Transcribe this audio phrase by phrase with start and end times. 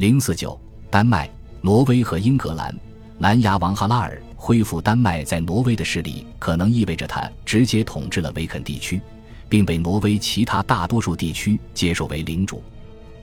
[0.00, 0.58] 零四九，
[0.88, 1.30] 丹麦、
[1.60, 2.74] 挪威和英格兰，
[3.18, 8.98] 蓝牙王哈拉尔恢复丹麦在挪威的势力，可能意味着他直接统治了维肯地区，
[9.46, 12.62] 并被挪威其他大多数地区接受为领主。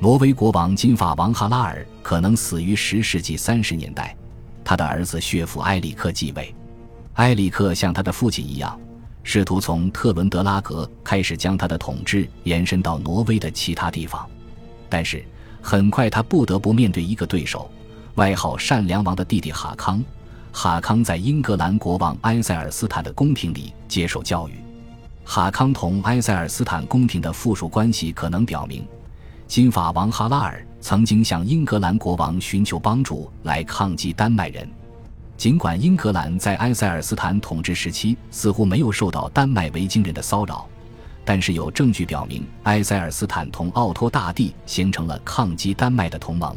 [0.00, 4.16] 挪威国王金发王哈拉尔可能死于十世纪三十年代，
[4.64, 6.52] 他的儿子血父埃里克继位。
[7.12, 8.76] 埃里克像他的父亲一样，
[9.22, 14.28] 试图从特伦德拉格开始将他的统治延伸到挪威的其他地方，
[14.88, 15.24] 但是。
[15.66, 17.70] 很快，他不得不面对一个对手，
[18.16, 20.04] 外号“善良王”的弟弟哈康。
[20.52, 24.52] 哈康在英格兰国王埃塞尔斯坦的宫廷里接受教育。
[25.24, 28.86] 哈康同埃塞尔斯坦宫廷的附属关系可能表明，
[29.48, 34.68] 金发王哈拉尔曾经向英格兰国王寻求帮助来抗击丹麦人。
[35.38, 40.68] 尽管英格兰在埃塞尔斯坦统治时期似乎没有受到丹麦维京人的骚扰。
[41.24, 46.54] 但是有证据表明，埃塞尔斯坦同奥托大帝形成了抗击丹麦的同盟。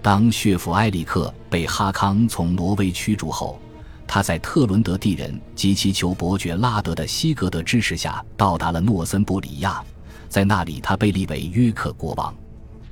[0.00, 3.60] 当血父埃里克被哈康从挪威驱逐后，
[4.06, 9.84] 他在特伦德地人及其求伯爵拉德的西格德支持下到达了诺森布里亚，
[10.30, 12.34] 在那里他被立为约克国王。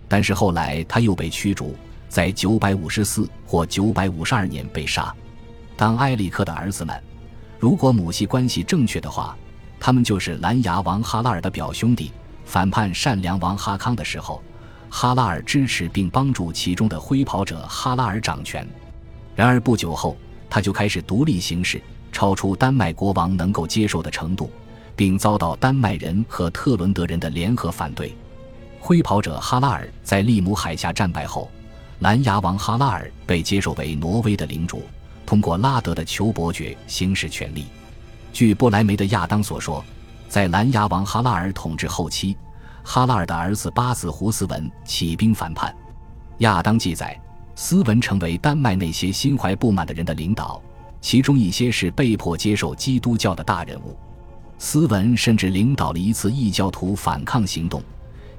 [0.07, 1.75] 但是后来他又被驱逐，
[2.11, 5.15] 在954或952年被杀。
[5.75, 7.03] 当埃里克的儿子们，
[7.59, 9.35] 如果母系关系正确的话。
[9.81, 12.13] 他们就是蓝牙王哈拉尔的表兄弟，
[12.45, 14.43] 反叛善良王哈康的时候，
[14.91, 18.67] 哈拉尔支持并帮助其中的挥跑者哈拉尔掌权。
[19.35, 20.17] 然而不久后，
[20.51, 24.51] 他就开始独立行事，超出丹麦国王能够接受的程度，
[24.97, 28.15] 并遭到丹麦人和特伦德人的联合反对。
[28.81, 31.51] 挥跑者哈拉尔在利姆海峡战败后，
[32.01, 34.83] 蓝牙王哈拉尔被接受为挪威的领主，
[35.25, 37.67] 通过拉德的求伯爵行使权力。
[38.33, 39.85] 据布莱梅的亚当所说，
[40.29, 42.37] 在蓝牙王哈拉尔统治后期，
[42.85, 45.75] 哈拉尔的儿子巴子胡斯文起兵反叛。
[46.39, 47.21] 亚当记载，
[47.57, 50.63] 斯文成为丹麦那些心怀不满的人的领导，
[51.01, 53.99] 其中一些是被迫接受基督教的大人物。
[54.59, 57.83] 斯文甚至领导了一次异教徒反抗行动，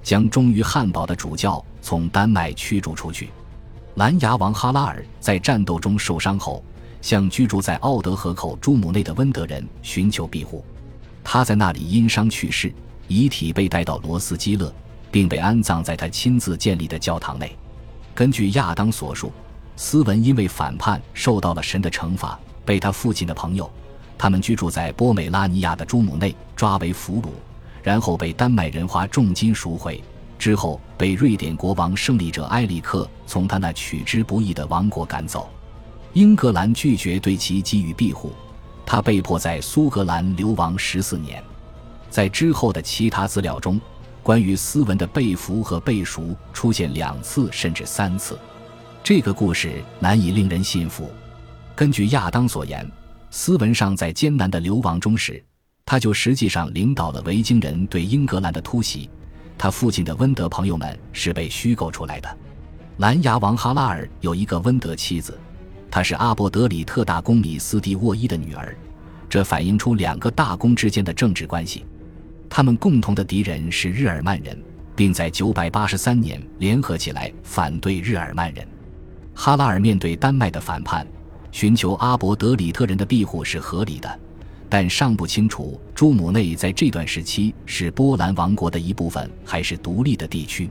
[0.02, 3.30] 将忠于汉堡的主教从丹麦驱逐出去。
[3.96, 6.64] 蓝牙王哈拉尔在战斗中受伤后。
[7.02, 10.64] 向居住在奥德河口朱姆内的温德人寻求庇护，
[11.24, 12.74] 他在那里因伤去世，
[13.08, 14.74] 遗体被带到罗斯基勒，
[15.12, 17.56] 并被安葬在他亲自建立的教堂内。
[18.14, 19.32] 根据亚当所述，
[19.78, 23.70] 斯文因为反叛受到了神的惩罚，被他父亲的朋友，
[24.18, 27.30] 他们居住在波美拉尼亚的朱姆内抓为俘虏，
[27.82, 30.04] 然后被丹麦人花重金赎回，
[30.38, 35.50] 之后被瑞典国王胜利者埃里克从他那取之不易的王国赶走。
[36.14, 38.34] 英格兰拒绝对其给予庇护，
[38.84, 41.44] 他被迫在苏格兰流亡十四年。
[42.10, 43.80] 在之后的其他资料中，
[44.24, 48.38] 关于斯文的被俘和被赎出现两次甚至三次。
[49.04, 51.10] 这个故事难以令人信服。
[51.76, 52.90] 根据亚当所言，
[53.30, 55.44] 斯文尚在艰难的流亡中时，
[55.86, 59.08] 他就实际上领导了维京人对英格兰的突袭。
[59.60, 62.38] 他父亲的温德朋友们是被虚构出来的。
[62.98, 65.40] 蓝牙王哈拉尔有一个温德妻子。
[65.92, 68.76] 她是阿伯德里特大公米斯蒂沃伊的女儿，
[69.28, 71.86] 这反映出两个大公之间的政治关系。
[72.48, 74.60] 他们共同的敌人是日耳曼人，
[74.96, 78.68] 并在983年联合起来反对日耳曼人。
[79.34, 81.08] 哈拉尔面对丹麦的反叛，
[81.52, 84.20] 寻求阿伯德里特人的庇护是合理的，
[84.68, 90.70] 但尚不清楚朱姆内在这段时期是波兰王国的一部分还是独立的地区。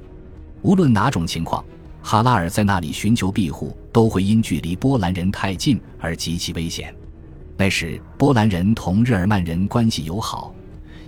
[0.62, 1.64] 无论哪种情况。
[2.02, 6.94] 哈拉尔在那里寻求庇护，都会因距离波兰人太近而极其危险。
[7.56, 10.54] 那时，波兰人同日耳曼人关系友好，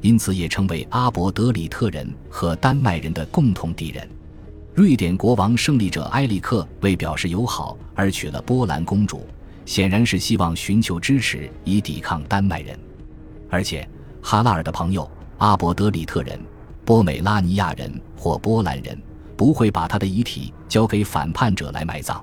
[0.02, 4.06] 因此也成为阿伯德里特人和丹麦人的共同敌人。
[4.74, 9.26] 瑞典国王胜利者埃里克为表示友好而娶了波兰公主，
[9.64, 12.78] 显然是希望寻求支持以抵抗丹麦人。
[13.48, 13.88] 而且，
[14.20, 15.08] 哈拉尔的朋友
[15.38, 16.38] 阿伯德里特人、
[16.84, 19.00] 波美拉尼亚人或波兰人。
[19.40, 22.22] 不会把他的遗体交给反叛者来埋葬。